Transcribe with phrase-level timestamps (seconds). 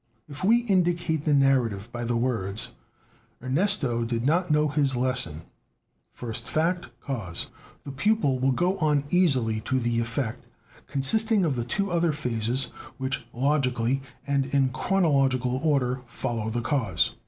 [0.27, 2.73] If we indicate the narrative by the words:
[3.39, 5.43] 'Ernesto did not know his lesson'
[6.11, 7.51] (first fact, cause),
[7.83, 10.43] the pupil will go on easily to the effect,
[10.87, 17.11] consisting of the two other phases which, logically and in chronological order, follow the cause.